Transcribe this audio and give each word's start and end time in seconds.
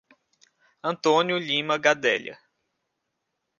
Antônio 0.81 1.37
Lima 1.37 1.77
Gadelha 1.77 2.35